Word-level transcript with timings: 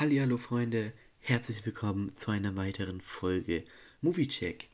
Hallo 0.00 0.36
Freunde, 0.36 0.92
herzlich 1.18 1.66
willkommen 1.66 2.12
zu 2.14 2.30
einer 2.30 2.54
weiteren 2.54 3.00
Folge 3.00 3.64
Movie 4.00 4.28
Check. 4.28 4.68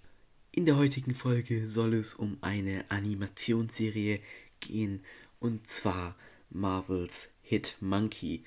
In 0.52 0.66
der 0.66 0.76
heutigen 0.76 1.14
Folge 1.14 1.66
soll 1.66 1.94
es 1.94 2.12
um 2.12 2.36
eine 2.42 2.84
Animationsserie 2.90 4.20
gehen 4.60 5.02
und 5.40 5.66
zwar 5.66 6.14
Marvels 6.50 7.30
Hit 7.40 7.74
Monkey. 7.80 8.44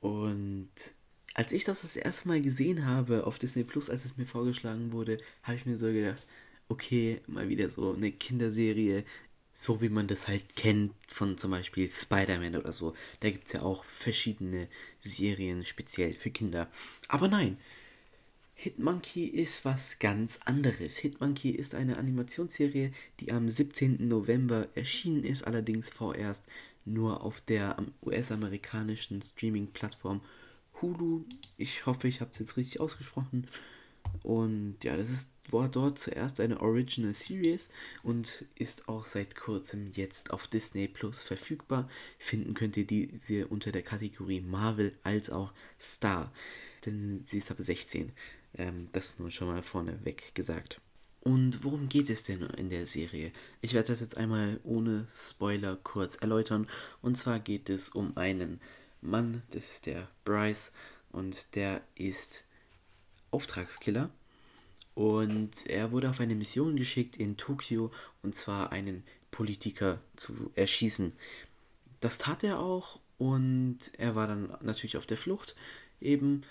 Und 0.00 0.70
als 1.34 1.52
ich 1.52 1.64
das 1.64 1.82
das 1.82 1.96
erste 1.96 2.28
Mal 2.28 2.40
gesehen 2.40 2.86
habe 2.86 3.26
auf 3.26 3.38
Disney 3.38 3.64
Plus, 3.64 3.90
als 3.90 4.06
es 4.06 4.16
mir 4.16 4.24
vorgeschlagen 4.24 4.90
wurde, 4.90 5.18
habe 5.42 5.58
ich 5.58 5.66
mir 5.66 5.76
so 5.76 5.92
gedacht, 5.92 6.26
okay, 6.70 7.20
mal 7.26 7.50
wieder 7.50 7.68
so 7.68 7.92
eine 7.92 8.10
Kinderserie, 8.10 9.04
so 9.54 9.80
wie 9.80 9.88
man 9.88 10.08
das 10.08 10.28
halt 10.28 10.56
kennt 10.56 10.92
von 11.06 11.38
zum 11.38 11.52
Beispiel 11.52 11.88
Spider-Man 11.88 12.56
oder 12.56 12.72
so. 12.72 12.94
Da 13.20 13.30
gibt 13.30 13.46
es 13.46 13.52
ja 13.52 13.62
auch 13.62 13.84
verschiedene 13.84 14.68
Serien 15.00 15.64
speziell 15.64 16.12
für 16.12 16.30
Kinder. 16.30 16.68
Aber 17.08 17.28
nein, 17.28 17.56
Hitmonkey 18.56 19.24
ist 19.26 19.64
was 19.64 19.98
ganz 19.98 20.40
anderes. 20.44 20.98
Hitmonkey 20.98 21.50
ist 21.50 21.74
eine 21.74 21.98
Animationsserie, 21.98 22.92
die 23.20 23.32
am 23.32 23.48
17. 23.48 24.08
November 24.08 24.68
erschienen 24.74 25.24
ist, 25.24 25.46
allerdings 25.46 25.90
vorerst 25.90 26.46
nur 26.84 27.22
auf 27.22 27.40
der 27.40 27.76
US-amerikanischen 28.02 29.22
Streaming-Plattform 29.22 30.20
Hulu. 30.80 31.24
Ich 31.56 31.86
hoffe, 31.86 32.08
ich 32.08 32.20
habe 32.20 32.30
es 32.32 32.38
jetzt 32.38 32.56
richtig 32.56 32.80
ausgesprochen. 32.80 33.46
Und 34.22 34.76
ja, 34.82 34.96
das 34.96 35.10
ist, 35.10 35.28
war 35.50 35.68
dort 35.68 35.98
zuerst 35.98 36.40
eine 36.40 36.60
Original 36.60 37.14
Series 37.14 37.68
und 38.02 38.44
ist 38.54 38.88
auch 38.88 39.04
seit 39.04 39.36
kurzem 39.36 39.92
jetzt 39.94 40.30
auf 40.30 40.46
Disney 40.46 40.88
Plus 40.88 41.22
verfügbar. 41.22 41.88
Finden 42.18 42.54
könnt 42.54 42.76
ihr 42.76 42.86
diese 42.86 43.46
unter 43.48 43.72
der 43.72 43.82
Kategorie 43.82 44.40
Marvel 44.40 44.92
als 45.02 45.30
auch 45.30 45.52
Star. 45.78 46.32
Denn 46.86 47.22
sie 47.24 47.38
ist 47.38 47.50
ab 47.50 47.58
16. 47.58 48.12
Ähm, 48.56 48.88
das 48.92 49.18
nur 49.18 49.30
schon 49.30 49.48
mal 49.48 49.62
vorneweg 49.62 50.34
gesagt. 50.34 50.80
Und 51.20 51.64
worum 51.64 51.88
geht 51.88 52.10
es 52.10 52.24
denn 52.24 52.42
in 52.58 52.68
der 52.68 52.84
Serie? 52.84 53.32
Ich 53.62 53.72
werde 53.72 53.88
das 53.88 54.00
jetzt 54.00 54.18
einmal 54.18 54.60
ohne 54.62 55.06
Spoiler 55.14 55.76
kurz 55.82 56.16
erläutern. 56.16 56.68
Und 57.00 57.16
zwar 57.16 57.40
geht 57.40 57.70
es 57.70 57.88
um 57.88 58.16
einen 58.16 58.60
Mann, 59.00 59.42
das 59.50 59.70
ist 59.70 59.86
der 59.86 60.08
Bryce, 60.24 60.70
und 61.12 61.54
der 61.54 61.80
ist 61.94 62.44
Auftragskiller. 63.34 64.10
Und 64.94 65.66
er 65.66 65.90
wurde 65.90 66.08
auf 66.08 66.20
eine 66.20 66.36
Mission 66.36 66.76
geschickt 66.76 67.16
in 67.16 67.36
Tokio, 67.36 67.90
und 68.22 68.34
zwar 68.34 68.70
einen 68.70 69.02
Politiker 69.30 70.00
zu 70.14 70.52
erschießen. 70.54 71.12
Das 72.00 72.18
tat 72.18 72.44
er 72.44 72.60
auch 72.60 73.00
und 73.18 73.78
er 73.98 74.14
war 74.14 74.28
dann 74.28 74.56
natürlich 74.62 74.96
auf 74.96 75.06
der 75.06 75.16
Flucht 75.16 75.56
eben 76.00 76.42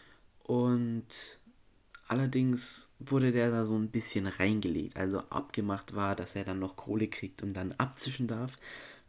und 0.44 1.39
Allerdings 2.08 2.92
wurde 3.00 3.31
der 3.31 3.50
da 3.50 3.66
so 3.66 3.76
ein 3.76 3.89
bisschen 3.89 4.28
reingelegt. 4.28 4.98
Also 4.98 5.20
abgemacht 5.30 5.95
war, 5.95 6.16
dass 6.16 6.36
er 6.36 6.44
dann 6.44 6.59
noch 6.59 6.76
Kohle 6.76 7.08
kriegt 7.08 7.42
und 7.42 7.54
dann 7.54 7.72
abzischen 7.73 8.28
darf. 8.28 8.59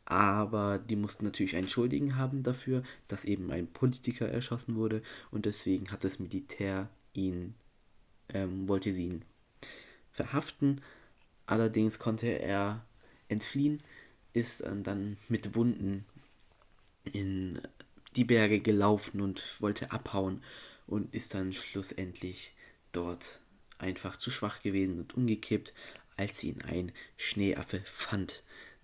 Aber 0.07 0.79
die 0.79 0.97
mussten 0.97 1.25
natürlich 1.25 1.57
einen 1.57 1.69
Schuldigen 1.69 2.17
haben 2.17 2.43
dafür, 2.43 2.83
dass 3.09 3.25
eben 3.25 3.51
ein 3.51 3.67
Politiker 3.67 4.29
erschossen 4.29 4.77
wurde. 4.77 5.03
Und 5.31 5.45
deswegen 5.45 5.91
hat 5.91 6.05
das 6.05 6.19
Militär 6.19 6.89
ihn, 7.15 7.55
ähm, 8.35 8.69
wollte 8.69 8.93
sie 8.93 9.07
ihn 9.07 9.25
verhaften. 10.13 10.83
Allerdings 11.47 11.99
konnte 11.99 12.27
er 12.27 12.85
entfliehen, 13.29 13.83
ist 14.33 14.65
dann 14.83 15.17
mit 15.29 15.55
Wunden 15.55 16.05
in 17.05 17.61
die 18.17 18.25
Berge 18.25 18.61
gelaufen 18.61 19.21
und 19.21 19.61
wollte 19.61 19.91
abhauen 19.91 20.43
und 20.87 21.15
ist 21.15 21.35
dann 21.35 21.53
schlussendlich 21.53 22.55
dort 22.93 23.41
einfach 23.79 24.17
zu 24.17 24.31
schwach 24.31 24.63
gewesen 24.63 24.99
und 25.01 25.15
umgekippt, 25.15 25.73
als 26.17 26.43
ihn 26.45 26.63
ein 26.63 26.93
Schneeaffe 27.17 27.81
fand. 27.85 28.43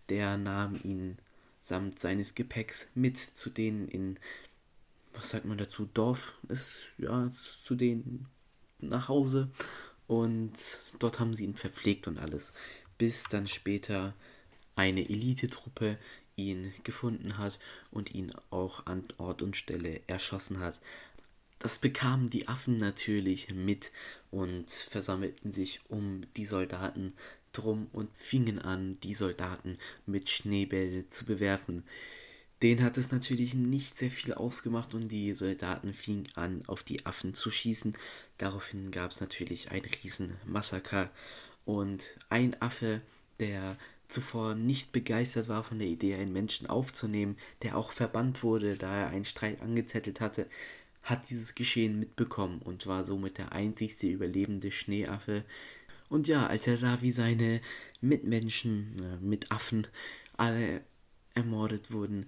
Der 0.09 0.37
nahm 0.37 0.81
ihn 0.82 1.19
samt 1.61 1.99
seines 2.00 2.34
Gepäcks 2.34 2.88
mit 2.94 3.17
zu 3.17 3.50
denen 3.50 3.88
in, 3.88 4.19
was 5.12 5.31
sagt 5.31 5.44
man 5.44 5.59
dazu, 5.59 5.88
Dorf 5.93 6.38
ist, 6.49 6.82
ja, 6.99 7.31
zu 7.32 7.75
denen 7.75 8.27
nach 8.83 9.09
Hause. 9.09 9.51
Und 10.07 10.53
dort 10.99 11.21
haben 11.21 11.35
sie 11.35 11.45
ihn 11.45 11.55
verpflegt 11.55 12.09
und 12.09 12.19
alles, 12.19 12.53
bis 12.99 13.25
dann 13.25 13.47
später 13.47 14.15
eine 14.75 15.09
Elitetruppe 15.09 15.99
ihn 16.37 16.73
gefunden 16.85 17.39
hat 17.39 17.59
und 17.91 18.15
ihn 18.15 18.33
auch 18.51 18.87
an 18.87 19.05
Ort 19.19 19.43
und 19.43 19.57
Stelle 19.57 20.01
erschossen 20.07 20.59
hat. 20.59 20.81
Das 21.59 21.79
bekamen 21.79 22.31
die 22.31 22.49
Affen 22.49 22.79
natürlich 22.79 23.53
mit 23.53 23.93
und 24.31 24.71
versammelten 24.71 25.53
sich 25.53 25.81
um 25.89 26.23
die 26.37 26.47
Soldaten 26.47 27.12
drum 27.53 27.89
und 27.93 28.09
fingen 28.17 28.59
an, 28.59 28.95
die 29.03 29.15
Soldaten 29.15 29.77
mit 30.07 30.31
Schneebälle 30.31 31.09
zu 31.09 31.27
bewerfen. 31.27 31.85
Den 32.62 32.82
hat 32.82 32.98
es 32.98 33.10
natürlich 33.10 33.54
nicht 33.54 33.97
sehr 33.97 34.10
viel 34.10 34.34
ausgemacht 34.34 34.93
und 34.93 35.10
die 35.10 35.32
Soldaten 35.32 35.94
fingen 35.94 36.28
an, 36.34 36.62
auf 36.66 36.82
die 36.82 37.06
Affen 37.06 37.32
zu 37.32 37.50
schießen. 37.50 37.94
Daraufhin 38.37 38.91
gab 38.91 39.12
es 39.12 39.21
natürlich 39.21 39.71
ein 39.71 39.82
Riesenmassaker 40.04 41.10
und 41.65 42.19
ein 42.28 42.60
Affe, 42.60 43.00
der 43.38 43.78
zuvor 44.09 44.54
nicht 44.54 44.93
begeistert 44.93 45.49
war 45.49 45.65
von 45.65 45.78
der 45.78 45.88
Idee, 45.88 46.15
einen 46.16 46.32
Menschen 46.32 46.66
aufzunehmen, 46.66 47.38
der 47.62 47.78
auch 47.78 47.93
verbannt 47.93 48.43
wurde, 48.43 48.76
da 48.76 48.94
er 48.94 49.09
einen 49.09 49.25
Streit 49.25 49.62
angezettelt 49.62 50.20
hatte, 50.20 50.47
hat 51.03 51.31
dieses 51.31 51.54
Geschehen 51.54 51.99
mitbekommen 51.99 52.60
und 52.60 52.87
war 52.87 53.04
somit 53.04 53.38
der 53.38 53.53
einzigste 53.53 54.06
überlebende 54.06 54.70
Schneeaffe. 54.70 55.44
Und 56.10 56.28
ja, 56.28 56.47
als 56.47 56.66
er 56.66 56.76
sah, 56.76 57.00
wie 57.00 57.12
seine 57.12 57.62
Mitmenschen, 58.03 59.00
äh, 59.03 59.25
Mitaffen, 59.25 59.87
alle 60.37 60.82
ermordet 61.34 61.91
wurden, 61.93 62.26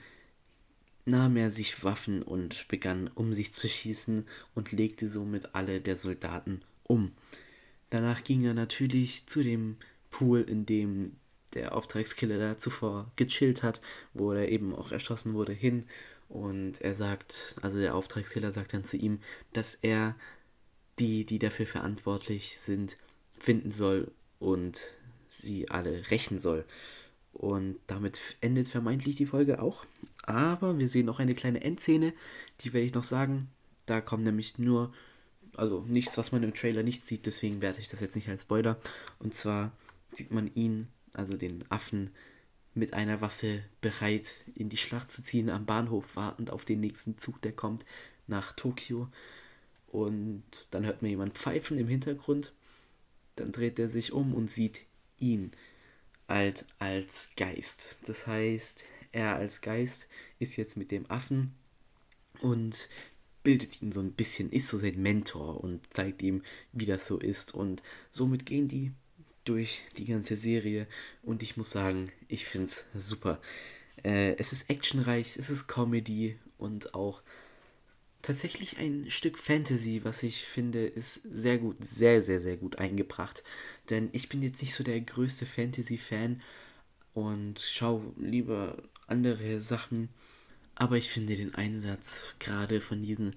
nahm 1.05 1.37
er 1.37 1.51
sich 1.51 1.83
Waffen 1.85 2.23
und 2.23 2.69
begann 2.69 3.09
um 3.15 3.33
sich 3.33 3.53
zu 3.53 3.69
schießen 3.69 4.27
und 4.55 4.73
legte 4.73 5.09
somit 5.09 5.55
alle 5.55 5.81
der 5.81 5.97
Soldaten 5.97 6.63
um. 6.85 7.13
Danach 7.91 8.25
ging 8.25 8.45
er 8.45 8.55
natürlich 8.55 9.27
zu 9.27 9.43
dem 9.43 9.77
Pool, 10.11 10.43
in 10.43 10.67
dem 10.67 11.17
der 11.55 11.77
Auftragskiller 11.77 12.39
da 12.39 12.57
zuvor 12.57 13.11
gechillt 13.17 13.63
hat, 13.63 13.81
wo 14.15 14.33
er 14.33 14.49
eben 14.49 14.75
auch 14.75 14.93
erschossen 14.93 15.35
wurde, 15.35 15.53
hin 15.53 15.85
und 16.29 16.81
er 16.81 16.95
sagt, 16.95 17.57
also 17.61 17.79
der 17.79 17.95
Auftragskiller 17.95 18.53
sagt 18.53 18.73
dann 18.73 18.85
zu 18.85 18.97
ihm, 18.97 19.21
dass 19.53 19.75
er 19.75 20.17
die, 20.99 21.27
die 21.27 21.39
dafür 21.39 21.67
verantwortlich 21.67 22.59
sind, 22.59 22.97
finden 23.39 23.69
soll 23.69 24.11
und 24.39 24.81
sie 25.29 25.69
alle 25.69 26.11
rächen 26.11 26.39
soll. 26.39 26.65
Und 27.35 27.79
damit 27.87 28.21
endet 28.41 28.69
vermeintlich 28.69 29.17
die 29.17 29.27
Folge 29.27 29.61
auch. 29.61 29.85
Aber 30.23 30.79
wir 30.79 30.89
sehen 30.89 31.07
noch 31.07 31.19
eine 31.19 31.35
kleine 31.35 31.63
Endszene, 31.63 32.13
die 32.61 32.73
werde 32.73 32.87
ich 32.87 32.95
noch 32.95 33.05
sagen. 33.05 33.49
Da 33.87 34.01
kommt 34.01 34.25
nämlich 34.25 34.59
nur, 34.59 34.93
also 35.57 35.85
nichts, 35.87 36.17
was 36.17 36.33
man 36.33 36.43
im 36.43 36.55
Trailer 36.55 36.83
nicht 36.83 37.07
sieht, 37.07 37.27
deswegen 37.27 37.61
werde 37.61 37.81
ich 37.81 37.89
das 37.89 38.01
jetzt 38.01 38.15
nicht 38.15 38.29
als 38.29 38.43
Spoiler. 38.43 38.79
Und 39.19 39.35
zwar 39.35 39.73
sieht 40.13 40.31
man 40.31 40.53
ihn, 40.55 40.89
also 41.15 41.37
den 41.37 41.65
Affen, 41.71 42.11
mit 42.75 42.95
einer 42.95 43.21
Waffe 43.21 43.63
bereit 43.81 44.35
in 44.55 44.69
die 44.69 44.79
Schlacht 44.79 45.11
zu 45.11 45.23
ziehen, 45.23 45.51
am 45.51 45.67
Bahnhof 45.67 46.17
wartend 46.17 46.51
auf 46.51 46.65
den 46.65 46.81
nächsten 46.81 47.19
Zug, 47.19 47.43
der 47.43 47.53
kommt 47.53 47.85
nach 48.27 48.53
Tokio. 48.53 49.09
Und 49.89 50.43
dann 50.71 50.87
hört 50.87 51.03
man 51.03 51.11
jemand 51.11 51.35
pfeifen 51.35 51.77
im 51.77 51.89
Hintergrund. 51.89 52.53
Dann 53.37 53.53
dreht 53.53 53.79
er 53.79 53.89
sich 53.89 54.13
um 54.13 54.33
und 54.35 54.49
sieht 54.49 54.87
ihn 55.19 55.53
als, 56.27 56.65
als 56.79 57.29
Geist. 57.37 57.99
Das 58.07 58.27
heißt, 58.27 58.85
er 59.13 59.37
als 59.37 59.61
Geist 59.61 60.09
ist 60.39 60.57
jetzt 60.57 60.77
mit 60.77 60.91
dem 60.91 61.11
Affen 61.11 61.55
und 62.41 62.89
bildet 63.43 63.83
ihn 63.83 63.93
so 63.93 64.01
ein 64.01 64.13
bisschen, 64.13 64.51
ist 64.51 64.69
so 64.69 64.79
sein 64.79 65.01
Mentor 65.01 65.63
und 65.63 65.93
zeigt 65.93 66.23
ihm, 66.23 66.43
wie 66.73 66.87
das 66.87 67.07
so 67.07 67.19
ist. 67.19 67.55
Und 67.55 67.83
somit 68.11 68.47
gehen 68.47 68.69
die 68.69 68.93
durch 69.45 69.83
die 69.97 70.05
ganze 70.05 70.37
Serie 70.37 70.87
und 71.23 71.43
ich 71.43 71.57
muss 71.57 71.71
sagen, 71.71 72.05
ich 72.29 72.47
finde 72.47 72.67
es 72.67 72.85
super. 72.95 73.41
Äh, 74.05 74.37
es 74.37 74.53
ist 74.53 74.71
actionreich, 74.71 75.37
es 75.37 75.51
ist 75.51 75.67
Comedy 75.67 76.39
und 76.59 76.95
auch 76.95 77.23
tatsächlich 78.23 78.79
ein 78.79 79.11
Stück 79.11 79.37
Fantasy, 79.37 80.05
was 80.05 80.23
ich 80.23 80.45
finde, 80.45 80.87
ist 80.87 81.21
sehr 81.25 81.59
gut, 81.59 81.77
sehr, 81.85 82.21
sehr, 82.21 82.39
sehr 82.39 82.57
gut 82.57 82.79
eingebracht. 82.79 83.43
Denn 83.91 84.09
ich 84.13 84.29
bin 84.29 84.43
jetzt 84.43 84.63
nicht 84.63 84.75
so 84.75 84.85
der 84.85 85.01
größte 85.01 85.45
Fantasy-Fan 85.45 86.41
und 87.15 87.61
schaue 87.61 88.13
lieber 88.17 88.81
andere 89.13 89.61
Sachen. 89.61 90.09
Aber 90.75 90.97
ich 90.97 91.11
finde 91.11 91.37
den 91.37 91.55
Einsatz 91.55 92.35
gerade 92.39 92.81
von 92.81 93.03
diesen 93.03 93.37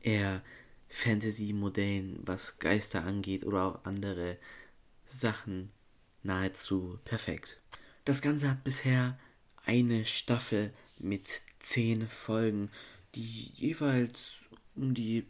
eher 0.00 0.42
Fantasy-Modellen, 0.88 2.20
was 2.24 2.58
Geister 2.58 3.04
angeht 3.04 3.44
oder 3.44 3.64
auch 3.64 3.84
andere 3.84 4.38
Sachen 5.04 5.70
nahezu 6.22 6.98
perfekt. 7.04 7.60
Das 8.04 8.22
Ganze 8.22 8.48
hat 8.48 8.64
bisher 8.64 9.18
eine 9.66 10.06
Staffel 10.06 10.72
mit 10.98 11.26
zehn 11.60 12.08
Folgen, 12.08 12.70
die 13.14 13.50
jeweils 13.54 14.32
um 14.76 14.94
die 14.94 15.26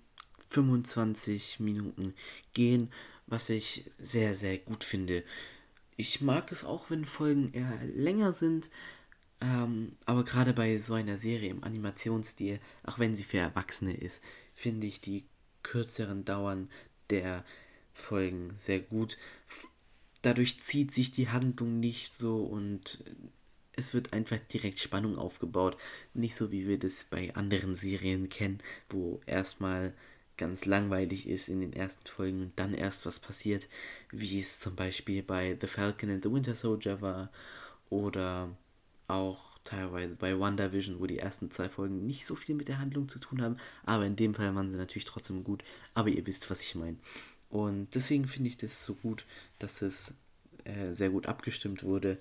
25 0.49 1.61
Minuten 1.61 2.15
gehen, 2.55 2.91
was 3.27 3.51
ich 3.51 3.85
sehr, 3.99 4.35
sehr 4.35 4.59
gut 4.59 4.85
finde. 4.85 5.25
Ich 5.97 6.21
mag 6.21 6.53
es 6.53 6.65
auch, 6.65 6.91
wenn 6.91 7.05
Folgen 7.05 7.53
eher 7.53 7.79
länger 7.95 8.33
sind, 8.33 8.71
ähm, 9.41 9.97
aber 10.05 10.25
gerade 10.25 10.53
bei 10.53 10.79
so 10.79 10.95
einer 10.95 11.19
Serie 11.19 11.51
im 11.51 11.63
Animationsstil, 11.63 12.61
auch 12.85 12.99
wenn 12.99 13.15
sie 13.15 13.25
für 13.25 13.39
Erwachsene 13.39 13.95
ist, 13.97 14.23
finde 14.55 14.87
ich 14.87 15.01
die 15.01 15.25
kürzeren 15.63 16.25
Dauern 16.25 16.69
der 17.11 17.45
Folgen 17.93 18.53
sehr 18.57 18.81
gut. 18.81 19.17
Dadurch 20.23 20.61
zieht 20.61 20.93
sich 20.93 21.13
die 21.13 21.29
Handlung 21.29 21.77
nicht 21.77 22.15
so 22.15 22.43
und 22.43 23.05
es 23.73 23.95
wird 23.95 24.13
einfach 24.13 24.39
direkt 24.53 24.81
Spannung 24.81 25.17
aufgebaut. 25.17 25.77
Nicht 26.15 26.35
so 26.35 26.51
wie 26.51 26.67
wir 26.67 26.79
das 26.79 27.07
bei 27.09 27.35
anderen 27.37 27.77
Serien 27.77 28.29
kennen, 28.29 28.59
wo 28.89 29.21
erstmal 29.27 29.95
ganz 30.37 30.65
langweilig 30.65 31.29
ist 31.29 31.49
in 31.49 31.61
den 31.61 31.73
ersten 31.73 32.07
Folgen 32.07 32.43
und 32.43 32.59
dann 32.59 32.75
erst 32.75 33.07
was 33.07 33.21
passiert, 33.21 33.69
wie 34.11 34.39
es 34.39 34.59
zum 34.59 34.75
Beispiel 34.75 35.23
bei 35.23 35.57
The 35.61 35.67
Falcon 35.69 36.11
and 36.11 36.25
the 36.25 36.33
Winter 36.33 36.55
Soldier 36.55 37.01
war 37.01 37.31
oder 37.89 38.57
auch 39.09 39.59
teilweise 39.65 40.15
bei 40.15 40.39
WandaVision, 40.39 41.01
wo 41.01 41.07
die 41.07 41.19
ersten 41.19 41.51
zwei 41.51 41.69
Folgen 41.69 42.07
nicht 42.07 42.25
so 42.25 42.35
viel 42.35 42.55
mit 42.55 42.69
der 42.69 42.79
Handlung 42.79 43.09
zu 43.09 43.19
tun 43.19 43.43
haben, 43.43 43.57
aber 43.85 44.07
in 44.07 44.17
dem 44.17 44.35
Fall 44.35 44.55
waren 44.55 44.71
sie 44.71 44.79
natürlich 44.79 45.05
trotzdem 45.05 45.45
gut, 45.45 45.65
aber 45.95 46.09
ihr 46.09 46.27
wisst, 46.27 46.51
was 46.51 46.63
ich 46.63 46.75
meine. 46.75 46.97
Und 47.51 47.95
deswegen 47.95 48.27
finde 48.27 48.49
ich 48.49 48.57
das 48.57 48.85
so 48.85 48.95
gut, 48.95 49.25
dass 49.59 49.83
es 49.83 50.15
äh, 50.65 50.93
sehr 50.93 51.11
gut 51.11 51.27
abgestimmt 51.27 51.83
wurde. 51.83 52.19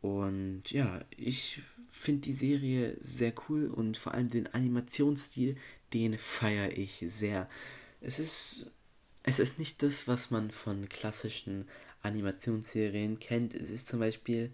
Und 0.00 0.70
ja, 0.70 1.04
ich 1.16 1.62
finde 1.88 2.22
die 2.22 2.32
Serie 2.32 2.96
sehr 3.00 3.32
cool 3.48 3.66
und 3.66 3.96
vor 3.96 4.14
allem 4.14 4.28
den 4.28 4.46
Animationsstil, 4.46 5.56
den 5.92 6.18
feiere 6.18 6.76
ich 6.76 7.04
sehr. 7.06 7.48
Es 8.00 8.18
ist, 8.18 8.70
es 9.24 9.40
ist 9.40 9.58
nicht 9.58 9.82
das, 9.82 10.06
was 10.06 10.30
man 10.30 10.50
von 10.50 10.88
klassischen 10.88 11.64
Animationsserien 12.02 13.18
kennt. 13.18 13.54
Es 13.54 13.70
ist 13.70 13.88
zum 13.88 13.98
Beispiel, 13.98 14.52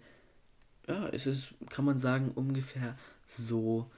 ja, 0.87 1.09
es 1.09 1.25
ist, 1.25 1.53
kann 1.69 1.85
man 1.85 1.97
sagen, 1.97 2.31
ungefähr 2.35 2.97
so 3.25 3.89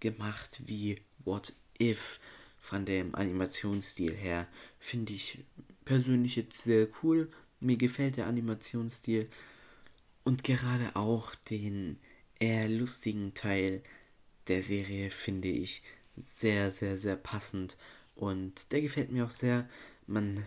gemacht 0.00 0.60
wie 0.66 1.00
What 1.24 1.52
If 1.80 2.20
von 2.60 2.84
dem 2.84 3.14
Animationsstil 3.14 4.14
her. 4.14 4.46
Finde 4.78 5.12
ich 5.12 5.44
persönlich 5.84 6.36
jetzt 6.36 6.62
sehr 6.62 6.88
cool. 7.02 7.30
Mir 7.60 7.76
gefällt 7.76 8.16
der 8.16 8.26
Animationsstil 8.26 9.28
und 10.22 10.44
gerade 10.44 10.94
auch 10.96 11.34
den 11.34 11.98
eher 12.38 12.68
lustigen 12.68 13.34
Teil 13.34 13.82
der 14.48 14.62
Serie 14.62 15.10
finde 15.10 15.48
ich 15.48 15.82
sehr, 16.16 16.70
sehr, 16.70 16.96
sehr 16.96 17.16
passend 17.16 17.76
und 18.14 18.72
der 18.72 18.82
gefällt 18.82 19.10
mir 19.10 19.24
auch 19.24 19.30
sehr. 19.30 19.68
Man 20.06 20.44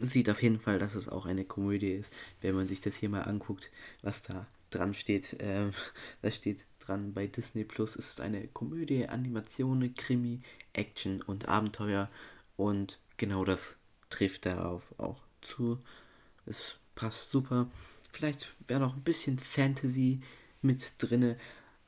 sieht 0.00 0.30
auf 0.30 0.42
jeden 0.42 0.60
Fall, 0.60 0.78
dass 0.78 0.94
es 0.94 1.08
auch 1.08 1.26
eine 1.26 1.44
Komödie 1.44 1.92
ist, 1.92 2.12
wenn 2.40 2.54
man 2.54 2.68
sich 2.68 2.80
das 2.80 2.94
hier 2.96 3.08
mal 3.08 3.22
anguckt, 3.22 3.70
was 4.02 4.22
da 4.22 4.46
dran 4.70 4.94
steht. 4.94 5.36
Ähm, 5.40 5.72
da 6.22 6.30
steht 6.30 6.66
dran 6.80 7.12
bei 7.12 7.26
Disney 7.26 7.64
Plus. 7.64 7.96
Es 7.96 8.10
ist 8.10 8.20
eine 8.20 8.48
Komödie, 8.48 9.06
Animation, 9.06 9.94
Krimi, 9.94 10.40
Action 10.72 11.22
und 11.22 11.48
Abenteuer 11.48 12.10
und 12.56 12.98
genau 13.16 13.44
das 13.44 13.78
trifft 14.10 14.46
darauf 14.46 14.94
auch 14.98 15.22
zu. 15.42 15.78
Es 16.46 16.76
passt 16.94 17.30
super. 17.30 17.70
Vielleicht 18.12 18.54
wäre 18.66 18.80
noch 18.80 18.96
ein 18.96 19.02
bisschen 19.02 19.38
Fantasy 19.38 20.20
mit 20.62 20.92
drinne, 20.98 21.36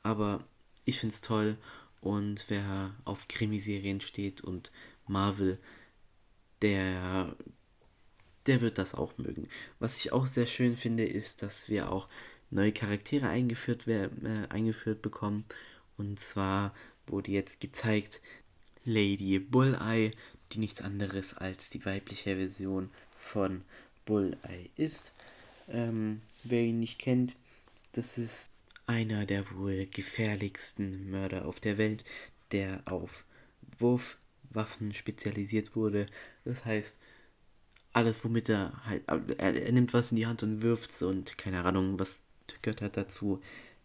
aber 0.03 0.45
ich 0.85 0.99
finde 0.99 1.13
es 1.13 1.21
toll 1.21 1.57
und 1.99 2.45
wer 2.47 2.95
auf 3.05 3.27
Krimiserien 3.27 4.01
steht 4.01 4.41
und 4.41 4.71
Marvel, 5.07 5.59
der, 6.61 7.35
der 8.45 8.61
wird 8.61 8.77
das 8.77 8.95
auch 8.95 9.17
mögen. 9.17 9.47
Was 9.79 9.97
ich 9.97 10.11
auch 10.11 10.25
sehr 10.25 10.47
schön 10.47 10.77
finde, 10.77 11.05
ist, 11.05 11.43
dass 11.43 11.69
wir 11.69 11.91
auch 11.91 12.07
neue 12.51 12.71
Charaktere 12.71 13.27
eingeführt, 13.27 13.87
äh, 13.87 14.09
eingeführt 14.49 15.01
bekommen. 15.01 15.45
Und 15.97 16.19
zwar 16.19 16.73
wurde 17.07 17.31
jetzt 17.31 17.59
gezeigt 17.59 18.21
Lady 18.85 19.39
Bulleye, 19.39 20.11
die 20.51 20.59
nichts 20.59 20.81
anderes 20.81 21.35
als 21.35 21.69
die 21.69 21.85
weibliche 21.85 22.35
Version 22.35 22.89
von 23.13 23.61
Bulleye 24.05 24.69
ist. 24.75 25.11
Ähm, 25.69 26.21
wer 26.43 26.63
ihn 26.63 26.79
nicht 26.79 26.99
kennt, 26.99 27.35
das 27.93 28.17
ist 28.17 28.51
einer 28.87 29.25
der 29.25 29.49
wohl 29.51 29.85
gefährlichsten 29.85 31.09
Mörder 31.09 31.45
auf 31.45 31.59
der 31.59 31.77
Welt, 31.77 32.03
der 32.51 32.81
auf 32.85 33.25
Wurfwaffen 33.77 34.93
spezialisiert 34.93 35.75
wurde. 35.75 36.07
Das 36.43 36.65
heißt, 36.65 36.99
alles, 37.93 38.23
womit 38.23 38.49
er 38.49 38.73
halt, 38.85 39.03
er, 39.07 39.55
er 39.55 39.71
nimmt 39.71 39.93
was 39.93 40.11
in 40.11 40.17
die 40.17 40.27
Hand 40.27 40.43
und 40.43 40.61
wirft 40.61 41.01
und 41.01 41.37
keine 41.37 41.63
Ahnung, 41.63 41.99
was 41.99 42.21
gehört 42.61 42.81
halt 42.81 42.97
dazu. 42.97 43.41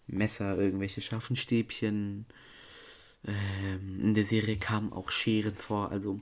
Messer, 0.06 0.56
irgendwelche 0.58 1.00
scharfen 1.00 1.36
Stäbchen. 1.36 2.26
Ähm, 3.24 4.00
in 4.00 4.14
der 4.14 4.24
Serie 4.24 4.56
kamen 4.56 4.92
auch 4.92 5.10
Scheren 5.10 5.56
vor, 5.56 5.90
also 5.90 6.20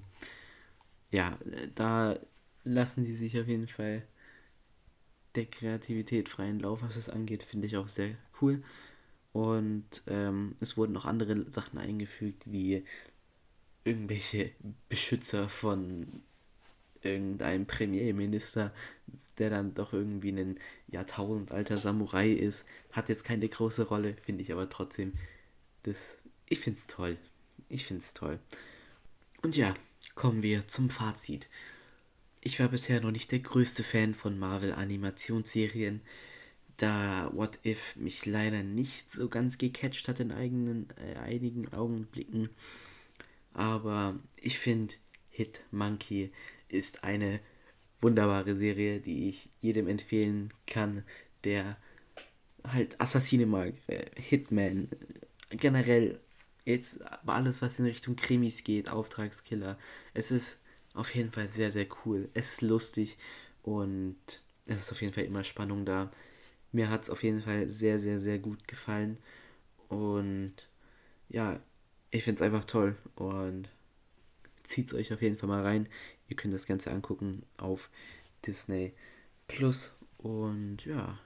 ja, 1.10 1.38
da 1.74 2.18
lassen 2.64 3.04
sie 3.04 3.14
sich 3.14 3.38
auf 3.38 3.46
jeden 3.46 3.68
Fall 3.68 4.02
der 5.34 5.46
Kreativität 5.46 6.28
freien 6.28 6.60
Lauf, 6.60 6.82
was 6.82 6.94
das 6.94 7.08
angeht, 7.08 7.42
finde 7.42 7.66
ich 7.66 7.76
auch 7.76 7.88
sehr 7.88 8.16
cool. 8.40 8.62
Und 9.32 10.02
ähm, 10.06 10.54
es 10.60 10.76
wurden 10.76 10.92
noch 10.92 11.06
andere 11.06 11.50
Sachen 11.52 11.78
eingefügt, 11.78 12.50
wie 12.50 12.84
irgendwelche 13.84 14.52
Beschützer 14.88 15.48
von 15.48 16.22
irgendeinem 17.04 17.66
Premierminister, 17.66 18.72
der 19.38 19.50
dann 19.50 19.74
doch 19.74 19.92
irgendwie 19.92 20.30
ein 20.30 20.58
Jahrtausendalter 20.88 21.78
Samurai 21.78 22.30
ist. 22.30 22.64
Hat 22.92 23.08
jetzt 23.08 23.24
keine 23.24 23.48
große 23.48 23.88
Rolle, 23.88 24.16
finde 24.22 24.42
ich 24.42 24.52
aber 24.52 24.68
trotzdem. 24.68 25.14
Das, 25.82 26.16
ich 26.48 26.60
finde 26.60 26.78
es 26.78 26.86
toll. 26.86 27.16
Ich 27.68 27.86
finde 27.86 28.02
es 28.02 28.14
toll. 28.14 28.38
Und 29.42 29.56
ja, 29.56 29.74
kommen 30.14 30.42
wir 30.42 30.66
zum 30.68 30.90
Fazit. 30.90 31.48
Ich 32.40 32.60
war 32.60 32.68
bisher 32.68 33.00
noch 33.00 33.10
nicht 33.10 33.32
der 33.32 33.40
größte 33.40 33.82
Fan 33.82 34.14
von 34.14 34.38
Marvel-Animationsserien 34.38 36.02
da 36.76 37.30
What 37.32 37.60
If 37.64 37.96
mich 37.96 38.26
leider 38.26 38.62
nicht 38.62 39.10
so 39.10 39.28
ganz 39.28 39.58
gecatcht 39.58 40.08
hat 40.08 40.20
in 40.20 40.32
eigenen, 40.32 40.88
äh, 40.96 41.16
einigen 41.18 41.72
Augenblicken. 41.72 42.50
Aber 43.52 44.18
ich 44.36 44.58
finde, 44.58 44.94
Hit 45.30 45.62
Monkey 45.70 46.32
ist 46.74 47.04
eine 47.04 47.40
wunderbare 48.00 48.54
Serie, 48.54 49.00
die 49.00 49.28
ich 49.28 49.48
jedem 49.60 49.88
empfehlen 49.88 50.52
kann, 50.66 51.04
der 51.44 51.76
halt 52.64 53.00
Assassine 53.00 53.46
mag, 53.46 53.74
äh, 53.86 54.06
Hitman, 54.16 54.88
generell 55.50 56.20
jetzt 56.64 57.00
alles, 57.26 57.62
was 57.62 57.78
in 57.78 57.84
Richtung 57.84 58.16
Krimis 58.16 58.64
geht, 58.64 58.88
Auftragskiller. 58.88 59.78
Es 60.14 60.30
ist 60.30 60.58
auf 60.94 61.14
jeden 61.14 61.30
Fall 61.30 61.48
sehr, 61.48 61.70
sehr 61.70 61.86
cool. 62.04 62.28
Es 62.34 62.52
ist 62.52 62.62
lustig 62.62 63.18
und 63.62 64.16
es 64.66 64.76
ist 64.82 64.92
auf 64.92 65.02
jeden 65.02 65.12
Fall 65.12 65.24
immer 65.24 65.44
Spannung 65.44 65.84
da. 65.84 66.10
Mir 66.72 66.90
hat 66.90 67.02
es 67.02 67.10
auf 67.10 67.22
jeden 67.22 67.42
Fall 67.42 67.68
sehr, 67.68 67.98
sehr, 67.98 68.18
sehr 68.18 68.38
gut 68.38 68.66
gefallen. 68.66 69.18
Und 69.88 70.54
ja, 71.28 71.60
ich 72.10 72.24
finde 72.24 72.36
es 72.38 72.42
einfach 72.42 72.64
toll. 72.64 72.96
Und 73.16 73.68
zieht 74.64 74.88
es 74.88 74.94
euch 74.94 75.12
auf 75.12 75.22
jeden 75.22 75.36
Fall 75.36 75.48
mal 75.48 75.62
rein. 75.62 75.88
Ihr 76.28 76.36
könnt 76.36 76.54
das 76.54 76.66
Ganze 76.66 76.90
angucken 76.90 77.44
auf 77.56 77.90
Disney 78.46 78.92
Plus. 79.48 79.94
Und 80.18 80.86
ja, 80.86 81.18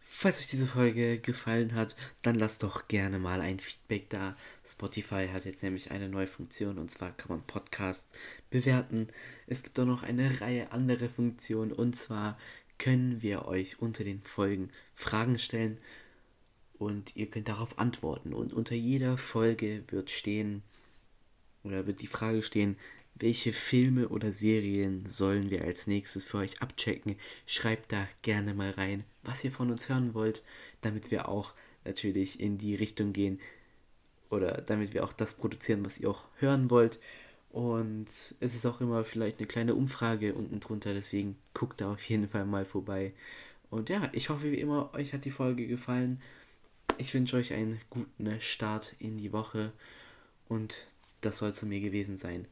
falls 0.00 0.38
euch 0.38 0.46
diese 0.46 0.66
Folge 0.66 1.18
gefallen 1.18 1.74
hat, 1.74 1.96
dann 2.22 2.34
lasst 2.36 2.62
doch 2.62 2.88
gerne 2.88 3.18
mal 3.18 3.40
ein 3.40 3.60
Feedback 3.60 4.08
da. 4.08 4.36
Spotify 4.64 5.28
hat 5.32 5.44
jetzt 5.44 5.62
nämlich 5.62 5.90
eine 5.90 6.08
neue 6.08 6.26
Funktion 6.26 6.78
und 6.78 6.90
zwar 6.90 7.12
kann 7.12 7.28
man 7.28 7.46
Podcasts 7.46 8.12
bewerten. 8.50 9.08
Es 9.46 9.62
gibt 9.62 9.78
auch 9.78 9.84
noch 9.84 10.02
eine 10.02 10.40
Reihe 10.40 10.72
andere 10.72 11.08
Funktionen 11.08 11.72
und 11.72 11.94
zwar 11.96 12.38
können 12.78 13.22
wir 13.22 13.46
euch 13.46 13.80
unter 13.80 14.04
den 14.04 14.22
Folgen 14.22 14.70
Fragen 14.94 15.38
stellen 15.38 15.78
und 16.78 17.16
ihr 17.16 17.30
könnt 17.30 17.48
darauf 17.48 17.78
antworten. 17.78 18.34
Und 18.34 18.52
unter 18.52 18.74
jeder 18.74 19.18
Folge 19.18 19.84
wird 19.88 20.10
stehen 20.10 20.62
oder 21.62 21.86
wird 21.86 22.00
die 22.02 22.06
Frage 22.06 22.42
stehen, 22.42 22.76
welche 23.16 23.52
Filme 23.52 24.08
oder 24.08 24.32
Serien 24.32 25.06
sollen 25.06 25.50
wir 25.50 25.62
als 25.62 25.86
nächstes 25.86 26.24
für 26.24 26.38
euch 26.38 26.60
abchecken? 26.60 27.16
Schreibt 27.46 27.92
da 27.92 28.08
gerne 28.22 28.54
mal 28.54 28.70
rein, 28.70 29.04
was 29.22 29.44
ihr 29.44 29.52
von 29.52 29.70
uns 29.70 29.88
hören 29.88 30.14
wollt, 30.14 30.42
damit 30.80 31.10
wir 31.10 31.28
auch 31.28 31.54
natürlich 31.84 32.40
in 32.40 32.58
die 32.58 32.74
Richtung 32.74 33.12
gehen 33.12 33.40
oder 34.30 34.62
damit 34.62 34.94
wir 34.94 35.04
auch 35.04 35.12
das 35.12 35.34
produzieren, 35.34 35.84
was 35.84 35.98
ihr 35.98 36.10
auch 36.10 36.24
hören 36.38 36.70
wollt. 36.70 36.98
Und 37.50 38.08
es 38.40 38.54
ist 38.54 38.66
auch 38.66 38.80
immer 38.80 39.04
vielleicht 39.04 39.38
eine 39.38 39.46
kleine 39.46 39.76
Umfrage 39.76 40.34
unten 40.34 40.58
drunter, 40.58 40.92
deswegen 40.92 41.36
guckt 41.52 41.80
da 41.80 41.92
auf 41.92 42.02
jeden 42.08 42.28
Fall 42.28 42.44
mal 42.46 42.64
vorbei. 42.64 43.12
Und 43.70 43.90
ja, 43.90 44.08
ich 44.12 44.28
hoffe 44.28 44.50
wie 44.50 44.58
immer, 44.58 44.92
euch 44.92 45.12
hat 45.12 45.24
die 45.24 45.30
Folge 45.30 45.66
gefallen. 45.68 46.20
Ich 46.98 47.14
wünsche 47.14 47.36
euch 47.36 47.52
einen 47.52 47.80
guten 47.90 48.40
Start 48.40 48.94
in 48.98 49.18
die 49.18 49.32
Woche 49.32 49.72
und 50.48 50.86
das 51.20 51.38
soll 51.38 51.50
es 51.50 51.60
von 51.60 51.68
mir 51.68 51.80
gewesen 51.80 52.18
sein. 52.18 52.46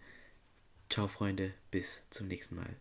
Ciao 0.93 1.09
Freunde, 1.09 1.55
bis 1.71 2.07
zum 2.11 2.29
nächsten 2.29 2.57
Mal. 2.57 2.77